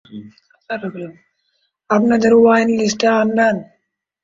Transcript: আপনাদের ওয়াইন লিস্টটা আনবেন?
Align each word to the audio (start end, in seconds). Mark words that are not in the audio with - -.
আপনাদের 1.89 2.31
ওয়াইন 2.35 2.67
লিস্টটা 2.79 3.09
আনবেন? 3.21 3.55